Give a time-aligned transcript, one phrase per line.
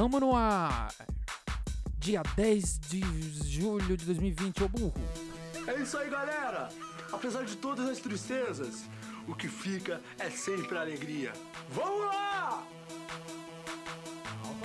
[0.00, 0.94] Tamo no ar!
[1.98, 3.02] Dia 10 de
[3.46, 4.94] julho de 2020, ô burro!
[5.66, 6.70] É isso aí, galera!
[7.12, 8.84] Apesar de todas as tristezas,
[9.28, 11.34] o que fica é sempre a alegria.
[11.68, 12.66] Vamos lá!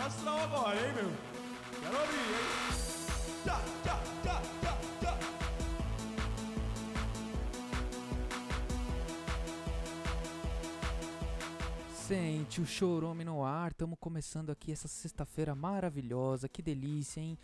[0.05, 1.11] Astral agora, hein, meu?
[1.81, 3.43] Quero ouvir, hein?
[3.43, 3.61] Tchá,
[12.07, 17.35] Sente o chorome no ar, estamos começando aqui essa sexta-feira maravilhosa, que delícia, hein?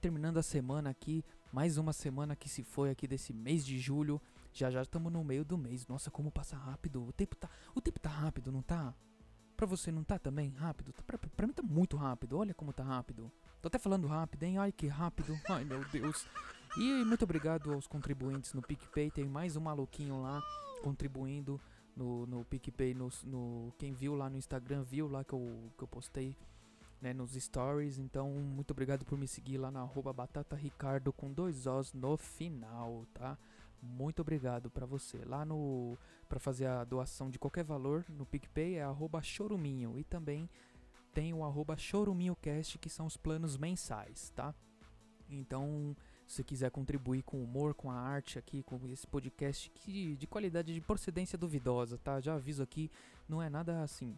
[0.00, 4.20] Terminando a semana aqui, mais uma semana que se foi aqui desse mês de julho.
[4.52, 5.86] Já já estamos no meio do mês.
[5.86, 7.06] Nossa, como passa rápido.
[7.06, 8.92] O tempo tá, o tempo tá rápido, não tá?
[9.56, 10.92] Pra você não tá também rápido?
[11.06, 12.36] Pra, pra, pra mim tá muito rápido.
[12.36, 13.30] Olha como tá rápido.
[13.62, 14.58] Tô até falando rápido, hein?
[14.58, 15.38] Ai, que rápido.
[15.48, 16.26] Ai, meu Deus.
[16.76, 19.08] E muito obrigado aos contribuintes no PicPay.
[19.12, 20.42] Tem mais um maluquinho lá
[20.82, 21.60] contribuindo
[21.96, 22.94] no, no PicPay.
[22.94, 26.36] No, no, quem viu lá no Instagram viu lá que eu, que eu postei
[27.00, 27.98] né, nos stories.
[27.98, 32.16] Então, muito obrigado por me seguir lá na arroba Batata Ricardo com dois Os no
[32.16, 33.38] final, tá?
[33.82, 35.24] Muito obrigado pra você.
[35.24, 35.96] Lá no
[36.28, 40.48] para fazer a doação de qualquer valor no PicPay é arroba choruminho e também
[41.12, 44.54] tem o arroba choruminhocast que são os planos mensais, tá?
[45.28, 45.96] Então,
[46.30, 50.28] se quiser contribuir com o humor, com a arte aqui, com esse podcast que de
[50.28, 52.20] qualidade de procedência duvidosa, tá?
[52.20, 52.88] Já aviso aqui,
[53.28, 54.16] não é nada assim.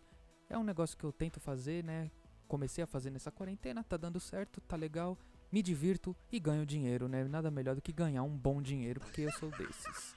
[0.51, 2.11] É um negócio que eu tento fazer, né?
[2.47, 5.17] Comecei a fazer nessa quarentena, tá dando certo, tá legal,
[5.51, 7.25] me divirto e ganho dinheiro, né?
[7.25, 10.15] Nada melhor do que ganhar um bom dinheiro, porque eu sou desses.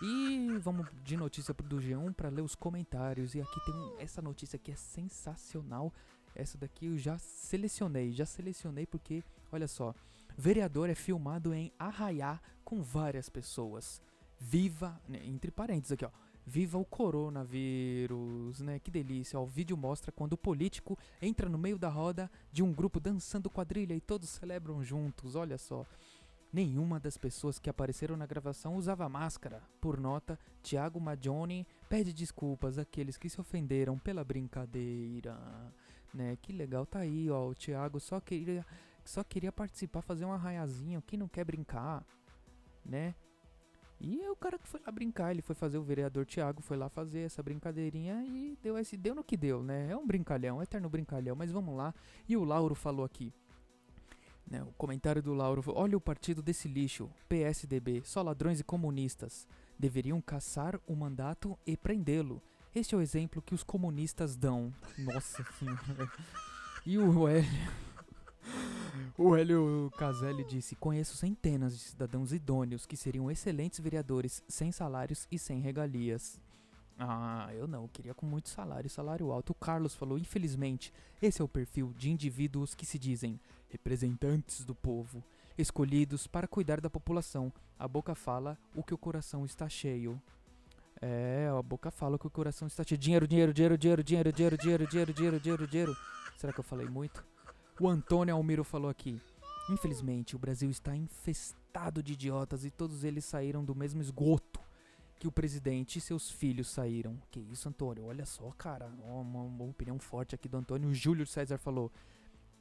[0.00, 3.34] E vamos de notícia do G1 para ler os comentários.
[3.34, 5.92] E aqui tem um, essa notícia aqui é sensacional.
[6.34, 9.22] Essa daqui eu já selecionei, já selecionei porque,
[9.52, 9.94] olha só,
[10.36, 14.02] vereador é filmado em Arraiá com várias pessoas.
[14.38, 16.10] Viva, né, entre parênteses aqui, ó.
[16.46, 18.78] Viva o coronavírus, né?
[18.78, 19.40] Que delícia.
[19.40, 23.00] Ó, o vídeo mostra quando o político entra no meio da roda de um grupo
[23.00, 25.36] dançando quadrilha e todos celebram juntos.
[25.36, 25.86] Olha só.
[26.52, 29.62] Nenhuma das pessoas que apareceram na gravação usava máscara.
[29.80, 35.36] Por nota, Thiago Magione pede desculpas àqueles que se ofenderam pela brincadeira.
[36.12, 36.36] Né?
[36.40, 37.48] Que legal, tá aí, ó.
[37.48, 38.64] O Thiago só queria,
[39.04, 41.02] só queria participar, fazer um arraiazinho.
[41.02, 42.04] Quem não quer brincar,
[42.84, 43.14] né?
[44.00, 46.88] E o cara que foi lá brincar, ele foi fazer o vereador Thiago, foi lá
[46.88, 49.90] fazer essa brincadeirinha e deu esse deu no que deu, né?
[49.90, 51.94] É um brincalhão, um eterno brincalhão, mas vamos lá.
[52.28, 53.32] E o Lauro falou aqui.
[54.46, 59.48] Né, o comentário do Lauro Olha o partido desse lixo, PSDB, só ladrões e comunistas.
[59.78, 62.42] Deveriam caçar o mandato e prendê-lo.
[62.74, 64.70] Este é o exemplo que os comunistas dão.
[64.98, 66.12] Nossa senhora.
[66.84, 67.93] E o Hélio.
[69.16, 75.26] O Hélio Caselli disse: Conheço centenas de cidadãos idôneos que seriam excelentes vereadores, sem salários
[75.30, 76.40] e sem regalias.
[76.98, 79.50] Ah, eu não, eu queria com muito salário, salário alto.
[79.50, 84.74] O Carlos falou: Infelizmente, esse é o perfil de indivíduos que se dizem representantes do
[84.74, 85.22] povo,
[85.58, 87.52] escolhidos para cuidar da população.
[87.78, 90.20] A boca fala o que o coração está cheio.
[91.00, 92.98] É, a boca fala que o coração está cheio.
[92.98, 94.56] Dinheiro, dinheiro, dinheiro, dinheiro, dinheiro, dinheiro,
[94.86, 95.96] dinheiro, dinheiro, dinheiro, dinheiro.
[96.36, 97.24] Será que eu falei muito?
[97.80, 99.20] O Antônio Almiro falou aqui.
[99.68, 104.60] Infelizmente, o Brasil está infestado de idiotas e todos eles saíram do mesmo esgoto
[105.18, 107.20] que o presidente e seus filhos saíram.
[107.32, 108.04] Que isso, Antônio?
[108.04, 108.86] Olha só, cara.
[109.04, 110.88] Uma, uma opinião forte aqui do Antônio.
[110.88, 111.90] O Júlio César falou: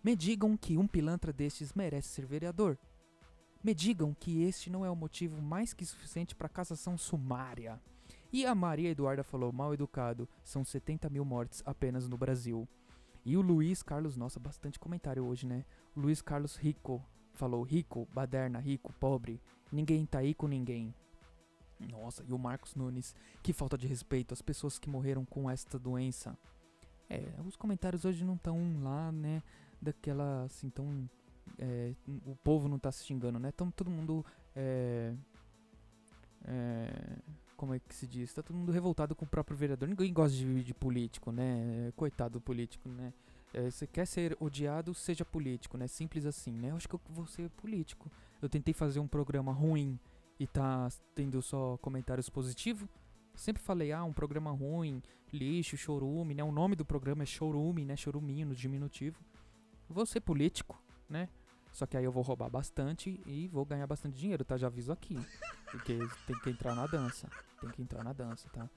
[0.04, 2.76] Me digam que um pilantra destes merece ser vereador.
[3.64, 7.80] Me digam que este não é o motivo mais que suficiente para cassação sumária.
[8.32, 12.68] E a Maria Eduarda falou: Mal educado, são 70 mil mortes apenas no Brasil.
[13.26, 15.66] E o Luiz Carlos, nossa, bastante comentário hoje, né?
[15.96, 17.04] Luiz Carlos Rico
[17.34, 19.42] falou: rico, baderna, rico, pobre.
[19.72, 20.94] Ninguém tá aí com ninguém.
[21.80, 25.78] Nossa, e o Marcos Nunes, que falta de respeito às pessoas que morreram com esta
[25.80, 26.38] doença.
[27.10, 29.42] É, os comentários hoje não estão lá, né?
[29.82, 31.10] Daquela assim, tão.
[31.58, 31.94] É,
[32.26, 33.52] o povo não tá se xingando, né?
[33.52, 34.26] Tão todo mundo.
[34.56, 35.14] É,
[36.46, 37.18] é,
[37.64, 38.34] como é que se diz?
[38.34, 39.88] Tá todo mundo revoltado com o próprio vereador.
[39.88, 41.94] Ninguém gosta de, de político, né?
[41.96, 43.14] Coitado do político, né?
[43.54, 45.88] É, você quer ser odiado, seja político, né?
[45.88, 46.72] Simples assim, né?
[46.72, 48.12] Eu acho que eu vou ser político.
[48.42, 49.98] Eu tentei fazer um programa ruim
[50.38, 52.86] e tá tendo só comentários positivos.
[53.34, 55.02] Sempre falei, ah, um programa ruim,
[55.32, 56.44] lixo, chorume, né?
[56.44, 57.96] O nome do programa é chorume, né?
[57.96, 59.24] Choruminho no diminutivo.
[59.88, 60.78] Vou ser político,
[61.08, 61.30] né?
[61.72, 64.58] Só que aí eu vou roubar bastante e vou ganhar bastante dinheiro, tá?
[64.58, 65.16] Já aviso aqui.
[65.72, 67.30] Porque tem que entrar na dança.
[67.64, 68.70] Tem que entrar na dança, tá?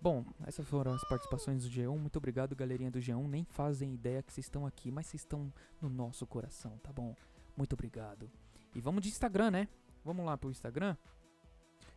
[0.00, 1.98] Bom, essas foram as participações do G1.
[1.98, 3.28] Muito obrigado, galerinha do G1.
[3.28, 7.14] Nem fazem ideia que vocês estão aqui, mas vocês estão no nosso coração, tá bom?
[7.54, 8.30] Muito obrigado.
[8.74, 9.68] E vamos de Instagram, né?
[10.02, 10.96] Vamos lá pro Instagram.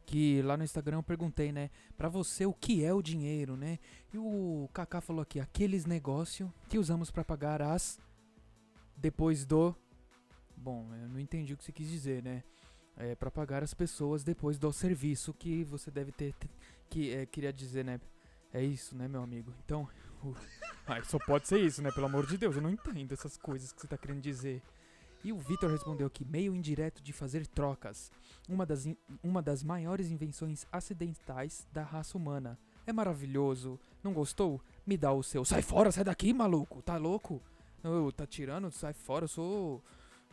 [0.06, 1.70] Que lá no Instagram eu perguntei, né?
[1.98, 3.80] Pra você o que é o dinheiro, né?
[4.14, 8.00] E o Kaká falou aqui: aqueles negócios que usamos para pagar as
[8.96, 9.76] depois do.
[10.56, 12.44] Bom, eu não entendi o que você quis dizer, né?
[12.98, 16.34] É para pagar as pessoas depois do serviço que você deve ter.
[16.90, 18.00] que é, queria dizer, né?
[18.54, 19.54] É isso, né, meu amigo?
[19.66, 19.88] Então.
[20.24, 20.34] o-
[20.88, 21.92] Ai, só pode ser isso, né?
[21.92, 24.62] Pelo amor de Deus, eu não entendo essas coisas que você tá querendo dizer.
[25.24, 28.10] E o Vitor respondeu que meio indireto de fazer trocas.
[28.48, 28.88] Uma das,
[29.22, 32.58] uma das maiores invenções acidentais da raça humana.
[32.86, 33.80] É maravilhoso.
[34.04, 34.62] Não gostou?
[34.86, 35.44] Me dá o seu.
[35.44, 36.82] Sai fora, sai daqui, maluco.
[36.82, 37.42] Tá louco?
[38.16, 38.72] Tá tirando?
[38.72, 39.84] Sai fora, eu sou.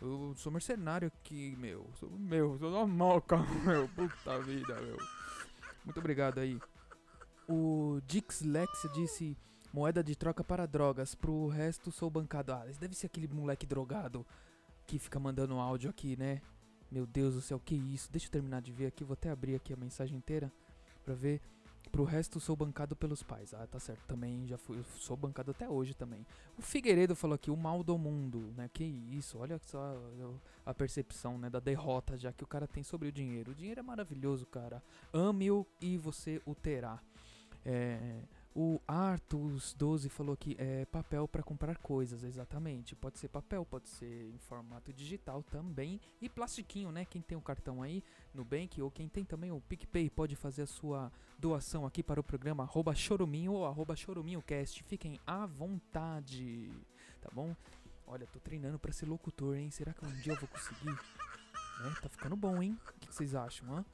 [0.05, 1.89] Eu sou mercenário aqui, meu.
[1.95, 3.89] Sou meu, sou da moca, meu.
[3.89, 4.99] Puta vida, meu.
[5.83, 6.61] Muito obrigado aí.
[7.49, 9.35] O Dix Lexia disse
[9.73, 11.15] moeda de troca para drogas.
[11.15, 12.53] Pro resto sou bancado.
[12.53, 14.27] Ah, esse deve ser aquele moleque drogado
[14.87, 16.43] que fica mandando áudio aqui, né?
[16.91, 18.13] Meu Deus do céu, que isso?
[18.13, 19.05] Deixa eu terminar de ver aqui.
[19.05, 20.53] Vou até abrir aqui a mensagem inteira
[21.03, 21.41] pra ver.
[21.91, 23.55] Pro resto sou bancado pelos pais.
[23.55, 24.05] Ah, tá certo.
[24.07, 26.27] Também já fui, sou bancado até hoje também.
[26.59, 28.69] O Figueiredo falou aqui, o mal do mundo, né?
[28.73, 29.97] Que isso, olha só
[30.67, 33.53] a percepção, né, da derrota já que o cara tem sobre o dinheiro.
[33.53, 34.83] O dinheiro é maravilhoso, cara.
[35.13, 37.01] Ame-o e você o terá.
[37.65, 38.23] É,
[38.55, 42.95] o Artus12 falou que é papel para comprar coisas, exatamente.
[42.95, 46.01] Pode ser papel, pode ser em formato digital também.
[46.21, 47.05] E plastiquinho, né?
[47.05, 48.03] Quem tem o cartão aí,
[48.33, 52.25] Nubank, ou quem tem também o PicPay, pode fazer a sua doação aqui para o
[52.25, 54.85] programa arroba choruminho ou arroba choruminhocast.
[54.85, 56.71] Fiquem à vontade,
[57.21, 57.57] tá bom?
[58.07, 59.69] Olha, tô treinando para ser locutor, hein?
[59.73, 60.95] Será que um dia eu vou conseguir?
[61.75, 61.93] Né?
[62.01, 62.79] Tá ficando bom, hein?
[62.89, 63.85] O que vocês acham, hã?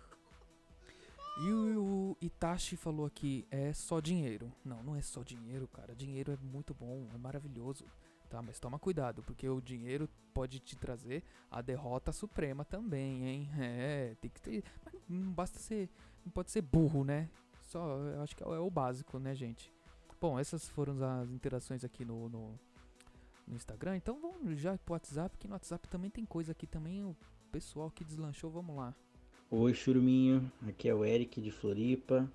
[1.43, 4.53] E o Itachi falou aqui, é só dinheiro.
[4.65, 5.95] Não, não é só dinheiro, cara.
[5.95, 7.85] Dinheiro é muito bom, é maravilhoso.
[8.29, 13.51] Tá, mas toma cuidado, porque o dinheiro pode te trazer a derrota suprema também, hein?
[13.59, 14.63] É, tem que ter.
[14.85, 15.89] Mas não basta ser.
[16.25, 17.29] Não pode ser burro, né?
[17.63, 19.73] Só, eu acho que é o- é básico, né, gente?
[20.21, 22.55] Bom, essas foram as interações aqui no, no,
[23.49, 23.97] no Instagram.
[23.97, 27.03] Então vamos já pro WhatsApp, que no WhatsApp também tem coisa aqui também.
[27.03, 27.17] O
[27.51, 28.95] pessoal que deslanchou, vamos lá.
[29.53, 30.49] Oi, Churuminho.
[30.69, 32.31] Aqui é o Eric de Floripa.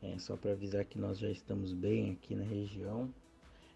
[0.00, 3.12] É só para avisar que nós já estamos bem aqui na região.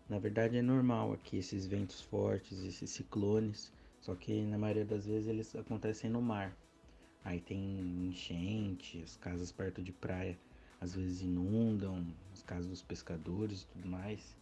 [0.08, 5.04] Na verdade é normal aqui esses ventos fortes, esses ciclones, só que na maioria das
[5.04, 6.56] vezes eles acontecem no mar.
[7.24, 7.58] Aí tem
[8.08, 10.38] enchente, as casas perto de praia
[10.80, 14.36] às vezes inundam, as casas dos pescadores e tudo mais.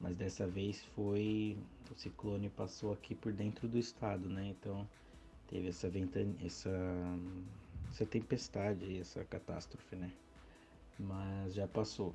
[0.00, 1.54] Mas dessa vez foi
[1.90, 4.54] o ciclone passou aqui por dentro do estado, né?
[4.58, 4.88] Então
[5.48, 6.70] teve essa ventania, essa
[7.90, 10.12] essa tempestade essa catástrofe, né?
[10.98, 12.14] Mas já passou.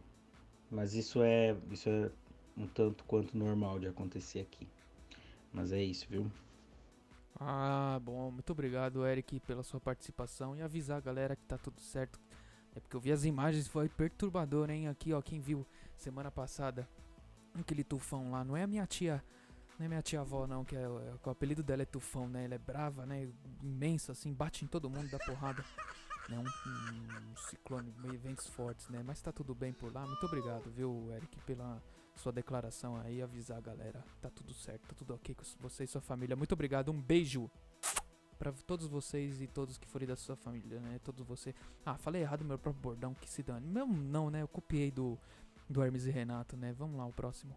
[0.71, 2.09] Mas isso é, isso é
[2.57, 4.67] um tanto quanto normal de acontecer aqui.
[5.51, 6.31] Mas é isso, viu?
[7.39, 11.81] Ah, bom, muito obrigado, Eric, pela sua participação e avisar a galera que tá tudo
[11.81, 12.19] certo.
[12.75, 14.87] É porque eu vi as imagens, foi perturbador, hein?
[14.87, 15.65] Aqui, ó, quem viu
[15.97, 16.87] semana passada
[17.59, 19.23] aquele tufão lá, não é a minha tia,
[19.77, 22.45] não é minha tia avó, não, que é, é- o apelido dela é tufão, né?
[22.45, 23.29] Ela é brava, né?
[23.61, 25.63] Imensa, assim, bate em todo mundo, dá porrada.
[26.27, 26.39] Né?
[26.39, 29.03] Um, um, ciclone, meio ventos fortes, né?
[29.05, 30.03] Mas tá tudo bem por lá.
[30.07, 31.79] Muito obrigado, viu, Eric, pela
[32.15, 34.03] sua declaração aí, avisar a galera.
[34.19, 36.35] Tá tudo certo, tá tudo ok com você e sua família.
[36.35, 37.47] Muito obrigado, um beijo
[38.39, 40.99] pra todos vocês e todos que forem da sua família, né?
[41.03, 41.53] Todos você.
[41.85, 43.67] Ah, falei errado meu próprio bordão, que se dane.
[43.67, 44.41] Meu não, né?
[44.41, 45.19] Eu copiei do,
[45.69, 46.73] do Hermes e Renato, né?
[46.73, 47.55] Vamos lá, o próximo.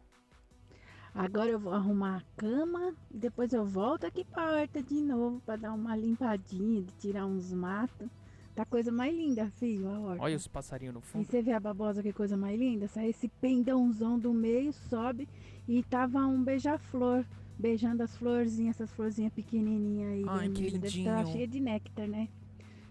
[1.15, 5.41] Agora eu vou arrumar a cama e depois eu volto aqui pra horta de novo
[5.45, 8.09] pra dar uma limpadinha, de tirar uns matos.
[8.55, 10.23] Tá coisa mais linda, filho, a horta.
[10.23, 11.25] Olha os passarinhos no E fundo.
[11.27, 12.89] você vê a babosa, que coisa mais linda?
[12.89, 15.29] Sai esse pendãozão do meio, sobe
[15.67, 17.25] e tava um beija-flor
[17.59, 20.25] beijando as florzinhas, essas florzinhas pequenininhas aí.
[20.29, 20.81] Ai, que vermelhas.
[20.81, 21.33] Deve estar lindinho.
[21.37, 22.29] cheia de néctar, né?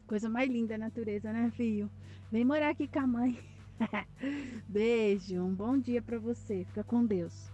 [0.06, 1.90] Coisa mais linda da natureza, né, filho?
[2.32, 3.38] Vem morar aqui com a mãe.
[4.68, 6.64] Beijo, um bom dia pra você.
[6.66, 7.52] Fica com Deus.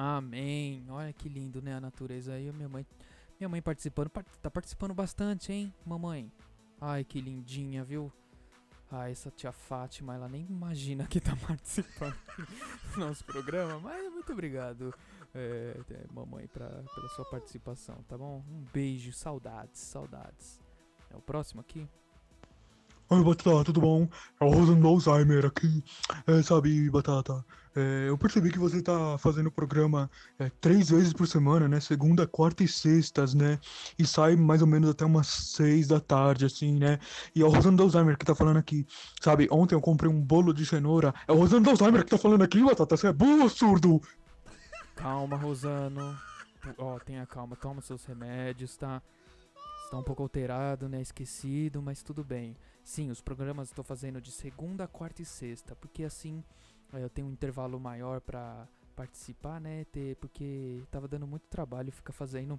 [0.00, 0.84] Amém.
[0.88, 1.74] Olha que lindo, né?
[1.74, 2.52] A natureza aí.
[2.52, 2.86] Minha mãe,
[3.38, 4.08] minha mãe participando.
[4.08, 6.30] Par- Tá participando bastante, hein, mamãe?
[6.80, 8.12] Ai, que lindinha, viu?
[8.90, 12.16] Ah, essa tia Fátima, ela nem imagina que tá participando
[12.94, 14.94] do nosso programa, mas muito obrigado,
[15.34, 15.76] é,
[16.10, 18.42] mamãe, pra, pela sua participação, tá bom?
[18.48, 20.58] Um beijo, saudades, saudades.
[21.10, 21.86] É o próximo aqui?
[23.10, 24.06] Oi, Batata, tudo bom?
[24.38, 25.82] É o Rosando Alzheimer aqui.
[26.26, 27.42] É, sabe, Batata,
[27.74, 31.80] é, eu percebi que você tá fazendo o programa é, três vezes por semana, né?
[31.80, 33.58] Segunda, quarta e sextas, né?
[33.98, 36.98] E sai mais ou menos até umas seis da tarde, assim, né?
[37.34, 38.86] E é o Rosando Alzheimer que tá falando aqui.
[39.22, 41.14] Sabe, ontem eu comprei um bolo de cenoura.
[41.26, 42.94] É o Rosando Alzheimer que tá falando aqui, Batata.
[42.94, 44.02] Você é burro, surdo!
[44.94, 46.14] Calma, Rosano.
[46.76, 49.00] Ó, tenha calma, toma seus remédios, tá?
[49.84, 51.00] Está um pouco alterado, né?
[51.00, 52.54] Esquecido, mas tudo bem.
[52.88, 56.42] Sim, os programas tô fazendo de segunda, quarta e sexta, porque assim
[56.94, 58.66] eh, eu tenho um intervalo maior pra,
[58.96, 59.84] participar, né?
[59.92, 62.58] Ter, porque tava dando muito trabalho ficar fazendo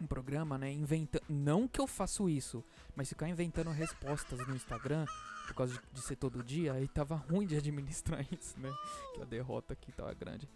[0.00, 0.70] um programa, né?
[0.70, 1.20] Inventa...
[1.28, 2.62] Não que eu faço isso,
[2.94, 5.04] mas ficar inventando respostas no Instagram
[5.48, 8.72] por causa de, de ser todo dia, aí tava ruim de administrar isso, né?
[9.14, 10.48] Que a derrota aqui tava grande.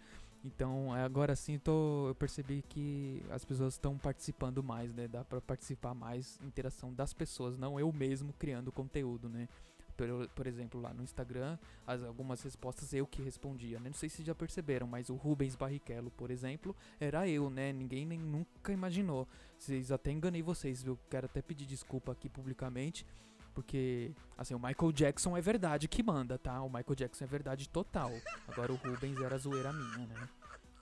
[0.43, 5.07] Então, agora sim, tô, eu percebi que as pessoas estão participando mais, né?
[5.07, 9.47] Dá para participar mais, interação das pessoas, não eu mesmo criando conteúdo, né?
[9.95, 13.89] Por, por exemplo, lá no Instagram, as, algumas respostas eu que respondia, né?
[13.89, 17.71] Não sei se já perceberam, mas o Rubens Barrichello, por exemplo, era eu, né?
[17.71, 19.27] Ninguém nem nunca imaginou.
[19.59, 23.05] Vocês até enganei vocês, eu quero até pedir desculpa aqui publicamente.
[23.53, 26.61] Porque, assim, o Michael Jackson é verdade que manda, tá?
[26.61, 28.11] O Michael Jackson é verdade total.
[28.47, 30.29] Agora o Rubens era zoeira minha, né?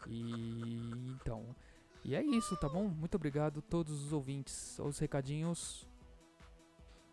[0.08, 1.44] E então.
[2.04, 2.88] E é isso, tá bom?
[2.88, 4.78] Muito obrigado a todos os ouvintes.
[4.80, 5.88] Os recadinhos.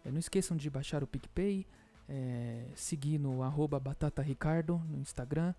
[0.05, 1.67] É, não esqueçam de baixar o PicPay.
[2.09, 5.55] É, seguir no arroba batataricardo no Instagram.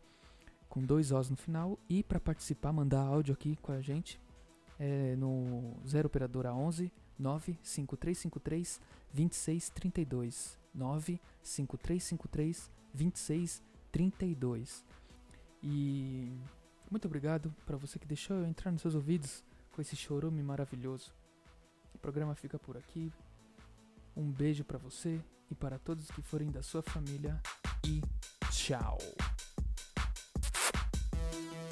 [0.70, 1.78] Com dois Os no final.
[1.90, 4.22] E para participar, mandar áudio aqui com a gente.
[4.80, 8.82] É, no 0 Operadora 11 95353
[9.14, 14.86] 2632 95353 2632
[15.64, 16.32] e
[16.90, 19.44] muito obrigado para você que deixou eu entrar nos seus ouvidos
[19.74, 21.14] com esse chorume maravilhoso.
[21.94, 23.12] O programa fica por aqui.
[24.16, 25.22] Um beijo para você
[25.52, 27.42] e para todos que forem da sua família
[27.86, 28.02] e
[28.50, 28.98] tchau.